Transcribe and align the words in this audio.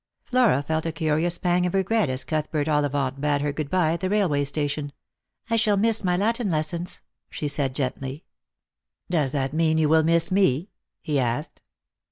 Flora 0.23 0.63
felt 0.63 0.87
a 0.87 0.91
curious 0.91 1.37
pang 1.37 1.67
of 1.67 1.75
regret 1.75 2.09
as 2.09 2.23
Cuthbert 2.23 2.67
Ollivant 2.67 3.21
bade 3.21 3.41
her 3.41 3.51
good 3.53 3.69
bye 3.69 3.93
at 3.93 3.99
the 3.99 4.09
railway 4.09 4.43
station. 4.43 4.93
"I 5.47 5.57
shall 5.57 5.77
miss 5.77 6.03
my 6.03 6.17
Latin 6.17 6.49
lessons," 6.49 7.01
she 7.29 7.47
said 7.47 7.75
gently." 7.75 8.23
Does 9.11 9.31
that 9.31 9.53
mean 9.53 9.77
you 9.77 9.89
will 9.89 10.01
miss 10.01 10.31
me?" 10.31 10.71
he 11.03 11.19
asked. 11.19 11.61